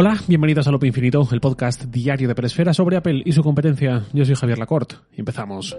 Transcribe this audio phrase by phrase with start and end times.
[0.00, 4.04] Hola, bienvenidos a Lopo Infinito, el podcast diario de Peresfera sobre Apple y su competencia.
[4.12, 5.76] Yo soy Javier Lacorte empezamos.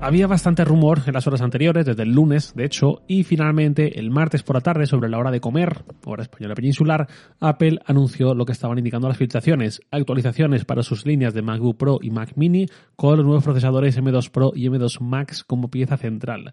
[0.00, 4.10] Había bastante rumor en las horas anteriores, desde el lunes, de hecho, y finalmente el
[4.10, 7.06] martes por la tarde, sobre la hora de comer, hora española peninsular,
[7.40, 11.98] Apple anunció lo que estaban indicando las filtraciones, actualizaciones para sus líneas de MacBook Pro
[12.00, 16.52] y Mac Mini con los nuevos procesadores M2 Pro y M2 Max como pieza central.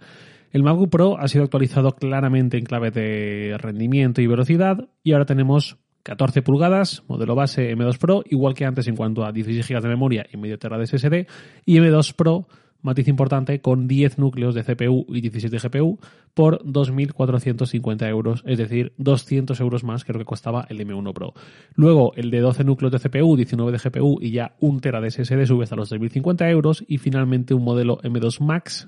[0.52, 5.26] El MacBook Pro ha sido actualizado claramente en clave de rendimiento y velocidad y ahora
[5.26, 9.82] tenemos 14 pulgadas, modelo base M2 Pro, igual que antes en cuanto a 16 GB
[9.82, 11.28] de memoria y medio tera de SSD,
[11.66, 12.48] y M2 Pro
[12.82, 16.00] matiz importante, con 10 núcleos de CPU y 17 de GPU
[16.34, 21.34] por 2.450 euros, es decir, 200 euros más que lo que costaba el M1 Pro.
[21.76, 25.12] Luego, el de 12 núcleos de CPU, 19 de GPU y ya 1 tera de
[25.12, 28.88] SSD sube hasta los 3.050 euros y finalmente un modelo M2 Max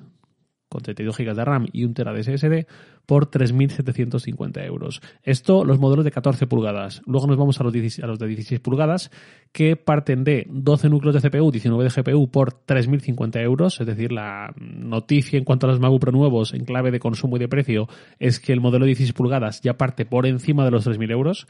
[0.72, 2.68] con 32 GB de RAM y 1 TB de SSD
[3.06, 5.02] por 3.750 euros.
[5.22, 7.02] Esto los modelos de 14 pulgadas.
[7.06, 9.12] Luego nos vamos a los, de 16 pulgadas
[9.52, 13.82] que parten de 12 núcleos de CPU, 19 de GPU por 3.050 euros.
[13.82, 17.36] Es decir, la noticia en cuanto a los MacBook Pro nuevos en clave de consumo
[17.36, 20.72] y de precio es que el modelo de 16 pulgadas ya parte por encima de
[20.72, 21.48] los 3.000 euros.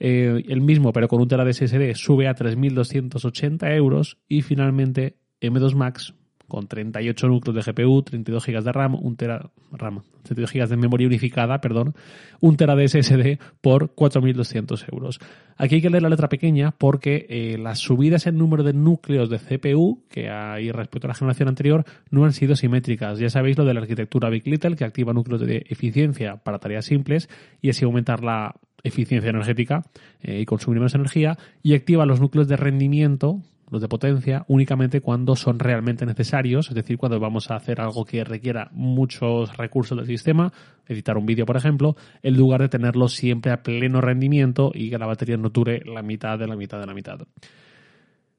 [0.00, 5.18] Eh, el mismo, pero con un TB de SSD, sube a 3.280 euros y finalmente
[5.42, 6.14] M2 Max
[6.52, 10.76] con 38 núcleos de GPU, 32 GB de RAM, 1 tera, RAM, 32 GB de
[10.76, 11.94] memoria unificada, perdón,
[12.40, 15.18] 1 tera de SSD por 4.200 euros.
[15.56, 19.30] Aquí hay que leer la letra pequeña porque eh, las subidas en número de núcleos
[19.30, 23.18] de CPU que hay respecto a la generación anterior no han sido simétricas.
[23.18, 26.84] Ya sabéis lo de la arquitectura Big Little que activa núcleos de eficiencia para tareas
[26.84, 27.30] simples
[27.62, 29.84] y así aumentar la eficiencia energética
[30.20, 33.40] eh, y consumir menos energía y activa los núcleos de rendimiento
[33.72, 38.04] los de potencia, únicamente cuando son realmente necesarios, es decir, cuando vamos a hacer algo
[38.04, 40.52] que requiera muchos recursos del sistema,
[40.86, 44.98] editar un vídeo, por ejemplo, en lugar de tenerlo siempre a pleno rendimiento y que
[44.98, 47.18] la batería no dure la mitad de la mitad de la mitad.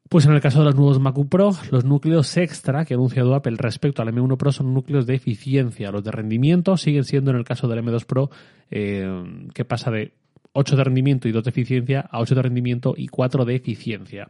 [0.08, 3.34] Pues en el caso de los nuevos MacBook Pro, los núcleos extra que ha anunciado
[3.34, 5.90] Apple respecto al M1 Pro son núcleos de eficiencia.
[5.90, 8.30] Los de rendimiento siguen siendo en el caso del M2 Pro,
[8.70, 10.14] eh, que pasa de
[10.52, 14.30] 8 de rendimiento y 2 de eficiencia a 8 de rendimiento y 4 de eficiencia.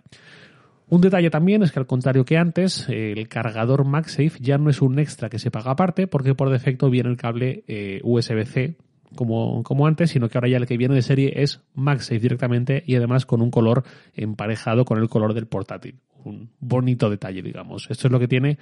[0.93, 4.79] Un detalle también es que al contrario que antes, el cargador MagSafe ya no es
[4.79, 8.77] un extra que se paga aparte porque por defecto viene el cable eh, USB-C
[9.15, 12.83] como, como, antes, sino que ahora ya el que viene de serie es MagSafe directamente
[12.85, 13.83] y además con un color
[14.13, 15.95] emparejado con el color del portátil.
[16.25, 17.87] Un bonito detalle, digamos.
[17.89, 18.59] Esto es lo que tiene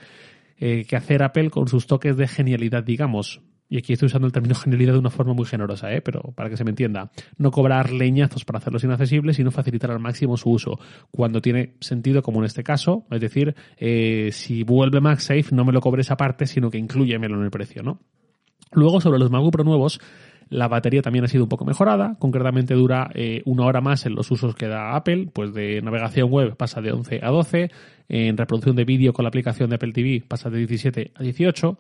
[0.58, 4.34] eh, que hacer Apple con sus toques de genialidad, digamos y aquí estoy usando el
[4.34, 6.02] término genialidad de una forma muy generosa, ¿eh?
[6.02, 10.00] pero para que se me entienda, no cobrar leñazos para hacerlos inaccesibles, sino facilitar al
[10.00, 10.78] máximo su uso,
[11.10, 15.72] cuando tiene sentido, como en este caso, es decir, eh, si vuelve MagSafe, no me
[15.72, 18.00] lo cobres aparte, sino que incluyemelo en el precio, ¿no?
[18.74, 20.02] Luego, sobre los MacBook Pro nuevos,
[20.50, 24.16] la batería también ha sido un poco mejorada, concretamente dura eh, una hora más en
[24.16, 27.72] los usos que da Apple, pues de navegación web pasa de 11 a 12,
[28.10, 31.78] en reproducción de vídeo con la aplicación de Apple TV pasa de 17 a 18,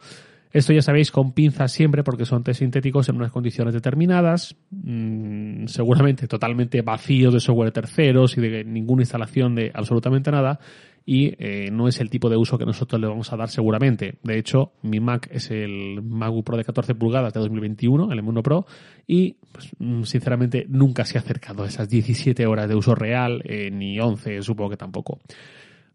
[0.54, 5.68] esto ya sabéis con pinzas siempre porque son test sintéticos en unas condiciones determinadas, mm,
[5.68, 10.60] seguramente totalmente vacíos de software terceros y de ninguna instalación de absolutamente nada
[11.06, 14.20] y eh, no es el tipo de uso que nosotros le vamos a dar seguramente.
[14.24, 18.44] De hecho, mi Mac es el MacBook Pro de 14 pulgadas de 2021, el M1
[18.44, 18.66] Pro,
[19.08, 23.42] y pues, mm, sinceramente nunca se ha acercado a esas 17 horas de uso real,
[23.46, 25.20] eh, ni 11 supongo que tampoco.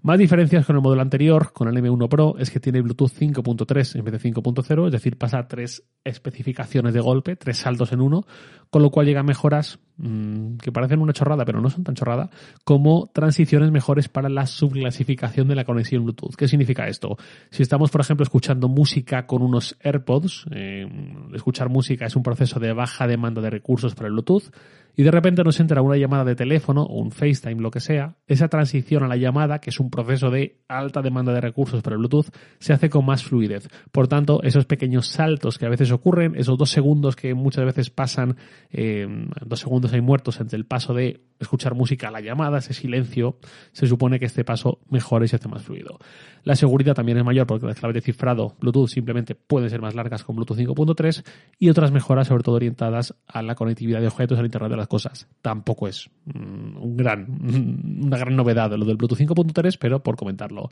[0.03, 3.99] Más diferencias con el modelo anterior, con el M1 Pro, es que tiene Bluetooth 5.3
[3.99, 8.25] en vez de 5.0, es decir, pasa tres especificaciones de golpe, tres saltos en uno,
[8.71, 12.31] con lo cual llegan mejoras mmm, que parecen una chorrada, pero no son tan chorrada,
[12.63, 16.37] como transiciones mejores para la subclasificación de la conexión Bluetooth.
[16.37, 17.17] ¿Qué significa esto?
[17.51, 20.87] Si estamos, por ejemplo, escuchando música con unos AirPods, eh,
[21.35, 24.53] escuchar música es un proceso de baja demanda de recursos para el Bluetooth,
[24.97, 28.17] y de repente nos entra una llamada de teléfono o un FaceTime, lo que sea,
[28.27, 31.95] esa transición a la llamada, que es un proceso de alta demanda de recursos para
[31.95, 33.69] el Bluetooth, se hace con más fluidez.
[33.93, 37.91] Por tanto, esos pequeños saltos que a veces ocurren, esos dos segundos que muchas veces
[37.91, 38.37] pasan,
[38.71, 39.07] eh,
[39.45, 43.39] dos segundos hay muertos entre el paso de escuchar música a la llamada, ese silencio,
[43.73, 45.99] se supone que este paso mejora y se hace más fluido.
[46.43, 49.95] La seguridad también es mayor porque las claves de cifrado Bluetooth simplemente pueden ser más
[49.95, 51.25] largas con Bluetooth 5.3
[51.59, 54.86] y otras mejoras sobre todo orientadas a la conectividad de objetos al Internet de las
[54.87, 55.29] cosas.
[55.43, 57.27] Tampoco es mm, un gran,
[58.03, 60.71] una gran novedad lo del Bluetooth 5.3, pero por comentarlo.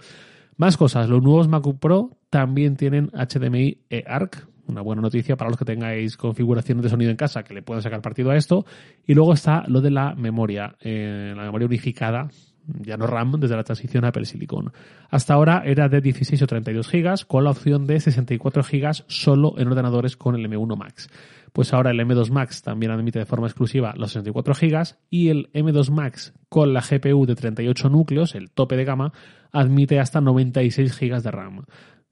[0.56, 5.58] Más cosas, los nuevos MacBook Pro también tienen HDMI eARC, una buena noticia para los
[5.58, 8.64] que tengáis configuraciones de sonido en casa que le puedan sacar partido a esto.
[9.06, 12.28] Y luego está lo de la memoria, eh, la memoria unificada
[12.66, 14.72] ya no RAM, desde la transición a Apple Silicon.
[15.10, 19.54] Hasta ahora era de 16 o 32 GB, con la opción de 64 GB solo
[19.58, 21.08] en ordenadores con el M1 Max.
[21.52, 25.52] Pues ahora el M2 Max también admite de forma exclusiva los 64 GB y el
[25.52, 29.12] M2 Max con la GPU de 38 núcleos, el tope de gama,
[29.52, 31.64] admite hasta 96 GB de RAM.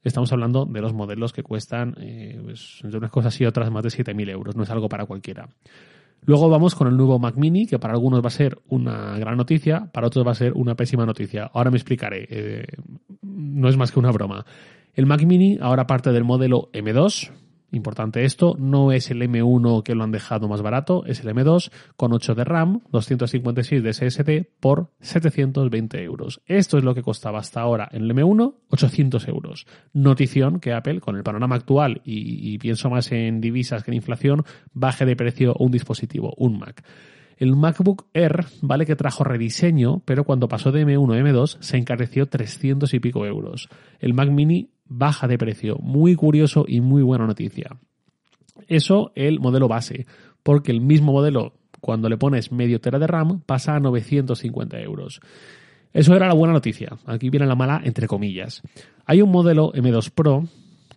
[0.04, 3.88] Estamos hablando de los modelos que cuestan eh, pues, unas cosas y otras más de
[3.88, 5.48] 7.000 euros, no es algo para cualquiera.
[6.24, 9.36] Luego vamos con el nuevo Mac Mini, que para algunos va a ser una gran
[9.36, 11.50] noticia, para otros va a ser una pésima noticia.
[11.52, 12.26] Ahora me explicaré.
[12.30, 12.66] Eh,
[13.22, 14.46] no es más que una broma.
[14.94, 17.30] El Mac Mini ahora parte del modelo M2,
[17.72, 21.70] Importante esto, no es el M1 que lo han dejado más barato, es el M2
[21.96, 26.42] con 8 de RAM, 256 de SSD por 720 euros.
[26.44, 29.66] Esto es lo que costaba hasta ahora en el M1, 800 euros.
[29.94, 34.44] Notición que Apple, con el panorama actual y, pienso más en divisas que en inflación,
[34.74, 36.84] baje de precio un dispositivo, un Mac.
[37.38, 41.78] El MacBook Air vale que trajo rediseño, pero cuando pasó de M1 a M2 se
[41.78, 43.70] encareció 300 y pico euros.
[43.98, 45.76] El Mac Mini baja de precio.
[45.80, 47.78] Muy curioso y muy buena noticia.
[48.68, 50.06] Eso el modelo base,
[50.42, 55.20] porque el mismo modelo, cuando le pones medio tera de RAM, pasa a 950 euros.
[55.92, 56.96] Eso era la buena noticia.
[57.06, 58.62] Aquí viene la mala, entre comillas.
[59.04, 60.44] Hay un modelo M2 Pro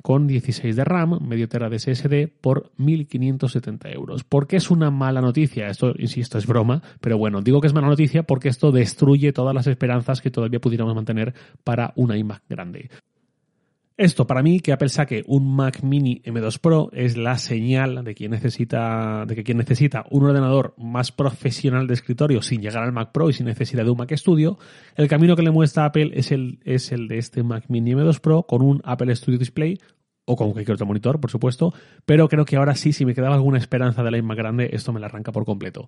[0.02, 4.24] con 16 de RAM, medio tera de SSD por 1.570 euros.
[4.24, 5.68] ¿Por qué es una mala noticia?
[5.68, 9.56] Esto, insisto, es broma, pero bueno, digo que es mala noticia porque esto destruye todas
[9.56, 11.34] las esperanzas que todavía pudiéramos mantener
[11.64, 12.90] para una iMac grande.
[13.98, 18.14] Esto, para mí, que Apple saque un Mac Mini M2 Pro es la señal de,
[18.14, 22.92] quien necesita, de que quien necesita un ordenador más profesional de escritorio sin llegar al
[22.92, 24.58] Mac Pro y sin necesidad de un Mac Studio,
[24.98, 28.20] el camino que le muestra Apple es el, es el de este Mac Mini M2
[28.20, 29.80] Pro con un Apple Studio Display
[30.26, 31.74] o con cualquier otro monitor, por supuesto,
[32.06, 34.92] pero creo que ahora sí, si me quedaba alguna esperanza de la iMac grande, esto
[34.92, 35.88] me la arranca por completo.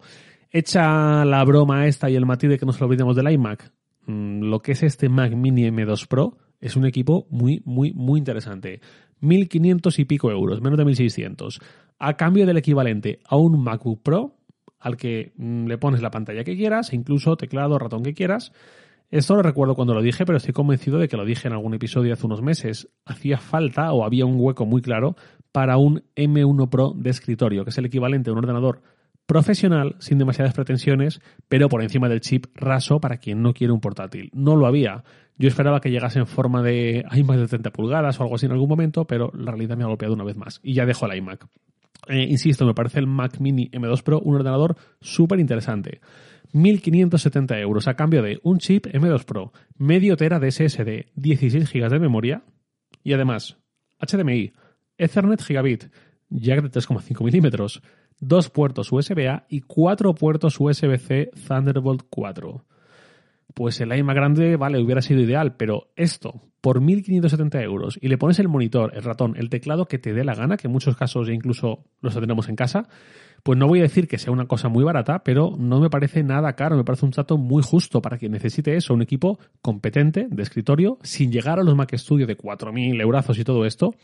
[0.50, 3.70] Hecha la broma esta y el matiz de que nos olvidemos del iMac,
[4.06, 8.20] mm, lo que es este Mac Mini M2 Pro, es un equipo muy, muy, muy
[8.20, 8.82] interesante.
[9.22, 11.60] 1.500 y pico euros, menos de 1.600.
[12.00, 14.36] A cambio del equivalente a un MacBook Pro,
[14.80, 18.52] al que mm, le pones la pantalla que quieras, incluso teclado, ratón que quieras.
[19.10, 21.74] Esto lo recuerdo cuando lo dije, pero estoy convencido de que lo dije en algún
[21.74, 22.90] episodio hace unos meses.
[23.06, 25.16] Hacía falta o había un hueco muy claro
[25.52, 28.82] para un M1 Pro de escritorio, que es el equivalente a un ordenador
[29.28, 33.82] profesional, sin demasiadas pretensiones, pero por encima del chip raso para quien no quiere un
[33.82, 34.32] portátil.
[34.34, 35.04] No lo había.
[35.38, 38.54] Yo esperaba que llegase en forma de iMac de 30 pulgadas o algo así en
[38.54, 40.60] algún momento, pero la realidad me ha golpeado una vez más.
[40.64, 41.46] Y ya dejo el iMac.
[42.08, 46.00] Eh, insisto, me parece el Mac Mini M2 Pro un ordenador súper interesante.
[46.54, 51.90] 1.570 euros a cambio de un chip M2 Pro, medio tera de SSD, 16 GB
[51.90, 52.44] de memoria
[53.04, 53.58] y además
[54.00, 54.54] HDMI,
[54.98, 55.86] Ethernet gigabit,
[56.30, 57.82] jack de 3,5 milímetros,
[58.20, 62.66] dos puertos USB-A y cuatro puertos USB-C Thunderbolt 4
[63.58, 68.20] pues el iMac grande, vale, hubiera sido ideal, pero esto, por 1.570 euros, y le
[68.20, 70.96] pones el monitor, el ratón, el teclado que te dé la gana, que en muchos
[70.96, 72.88] casos incluso los tenemos en casa,
[73.44, 76.24] pues no voy a decir que sea una cosa muy barata, pero no me parece
[76.24, 80.28] nada caro, me parece un trato muy justo para quien necesite eso, un equipo competente
[80.30, 83.96] de escritorio, sin llegar a los Mac Studio de 4.000 euros y todo esto,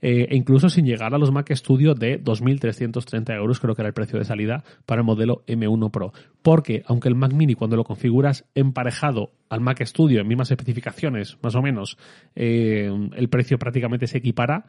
[0.00, 3.88] eh, e incluso sin llegar a los Mac Studio de 2.330 euros, creo que era
[3.88, 6.12] el precio de salida para el modelo M1 Pro.
[6.42, 11.38] Porque, aunque el Mac Mini cuando lo configuras emparejado al Mac Studio en mismas especificaciones,
[11.42, 11.96] más o menos,
[12.34, 14.66] eh, el precio prácticamente se equipara,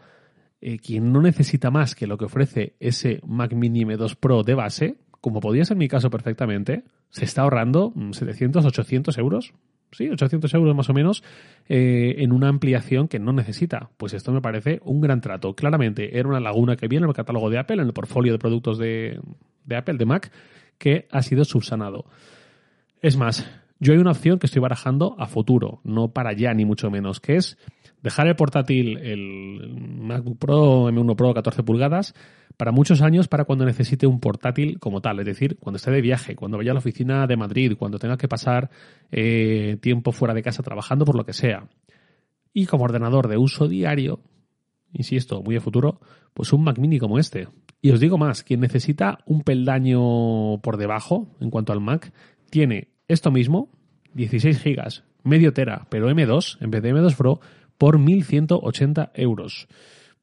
[0.65, 4.55] eh, quien no necesita más que lo que ofrece ese Mac Mini M2 Pro de
[4.55, 9.53] base, como podría ser mi caso perfectamente, se está ahorrando 700, mm, 800 euros.
[9.91, 11.21] Sí, 800 euros más o menos
[11.67, 13.89] eh, en una ampliación que no necesita.
[13.97, 15.53] Pues esto me parece un gran trato.
[15.53, 18.39] Claramente era una laguna que viene en el catálogo de Apple, en el portfolio de
[18.39, 19.19] productos de,
[19.65, 20.31] de Apple, de Mac,
[20.77, 22.05] que ha sido subsanado.
[23.01, 23.45] Es más,
[23.79, 27.19] yo hay una opción que estoy barajando a futuro, no para ya ni mucho menos,
[27.19, 27.57] que es
[28.03, 32.13] dejar el portátil, el MacBook Pro, M1 Pro 14 pulgadas,
[32.57, 36.01] para muchos años para cuando necesite un portátil como tal, es decir, cuando esté de
[36.01, 38.69] viaje, cuando vaya a la oficina de Madrid, cuando tenga que pasar
[39.11, 41.67] eh, tiempo fuera de casa trabajando por lo que sea.
[42.53, 44.19] Y como ordenador de uso diario,
[44.91, 45.99] insisto, muy a futuro,
[46.33, 47.47] pues un Mac mini como este.
[47.81, 52.13] Y os digo más, quien necesita un peldaño por debajo en cuanto al Mac,
[52.49, 53.69] tiene esto mismo,
[54.13, 57.39] 16 gigas, medio tera, pero M2 en vez de M2 Pro,
[57.77, 59.67] por 1.180 euros.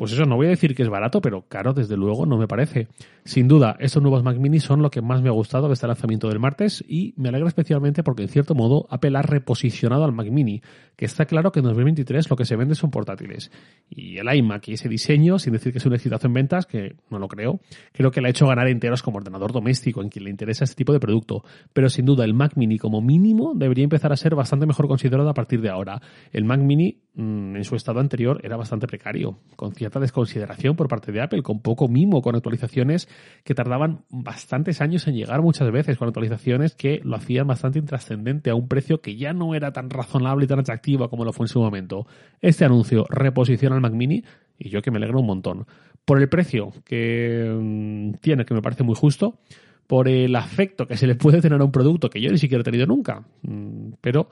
[0.01, 2.49] Pues eso, no voy a decir que es barato, pero caro desde luego no me
[2.49, 2.89] parece.
[3.25, 5.87] Sin duda, estos nuevos Mac Mini son lo que más me ha gustado de este
[5.87, 10.13] lanzamiento del martes y me alegra especialmente porque en cierto modo Apple ha reposicionado al
[10.13, 10.63] Mac Mini,
[10.97, 13.53] que está claro que en 2023 lo que se vende son portátiles.
[13.91, 16.97] Y el iMac y ese diseño, sin decir que es un exitazo en ventas, que
[17.11, 17.61] no lo creo,
[17.93, 20.77] creo que le ha hecho ganar enteros como ordenador doméstico en quien le interesa este
[20.77, 21.45] tipo de producto.
[21.75, 25.29] Pero sin duda el Mac Mini como mínimo debería empezar a ser bastante mejor considerado
[25.29, 26.01] a partir de ahora.
[26.33, 31.13] El Mac Mini en su estado anterior era bastante precario, con cierta desconsideración por parte
[31.13, 33.09] de Apple, con poco mimo, con actualizaciones
[33.45, 38.51] que tardaban bastantes años en llegar muchas veces, con actualizaciones que lo hacían bastante intrascendente
[38.51, 41.45] a un precio que ya no era tan razonable y tan atractivo como lo fue
[41.45, 42.07] en su momento.
[42.41, 44.23] Este anuncio reposiciona Mac Mini
[44.59, 45.67] y yo que me alegro un montón.
[46.05, 49.39] Por el precio que mm, tiene, que me parece muy justo,
[49.87, 52.61] por el afecto que se le puede tener a un producto que yo ni siquiera
[52.61, 54.29] he tenido nunca, mm, pero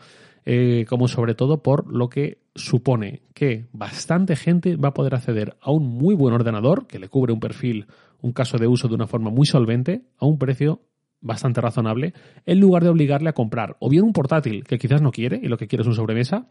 [0.50, 5.59] eh, como sobre todo por lo que supone que bastante gente va a poder acceder
[5.61, 7.87] a un muy buen ordenador que le cubre un perfil,
[8.23, 10.81] un caso de uso de una forma muy solvente, a un precio
[11.21, 12.14] bastante razonable,
[12.47, 15.49] en lugar de obligarle a comprar o bien un portátil que quizás no quiere y
[15.49, 16.49] lo que quiere es un sobremesa,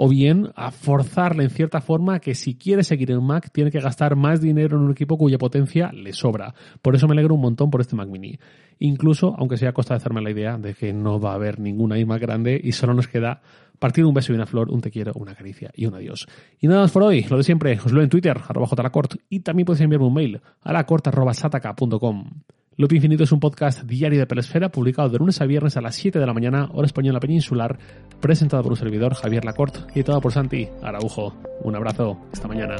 [0.00, 3.80] o bien a forzarle en cierta forma que si quiere seguir en Mac tiene que
[3.80, 6.54] gastar más dinero en un equipo cuya potencia le sobra.
[6.80, 8.38] Por eso me alegro un montón por este Mac Mini.
[8.78, 11.58] Incluso, aunque sea a costa de hacerme la idea de que no va a haber
[11.58, 13.42] ninguna iMac grande y solo nos queda
[13.80, 16.28] partir un beso y una flor, un te quiero, una caricia y un adiós.
[16.60, 19.40] Y nada más por hoy, lo de siempre, os leo en Twitter, arroba jlacort, y
[19.40, 22.24] también podéis enviarme un mail a lacort.sataka.com.
[22.78, 25.96] Loop Infinito es un podcast diario de Pelesfera publicado de lunes a viernes a las
[25.96, 27.76] 7 de la mañana, hora española peninsular,
[28.20, 31.34] presentado por un servidor, Javier Lacorte, y todo por Santi Araujo.
[31.64, 32.76] Un abrazo, esta mañana.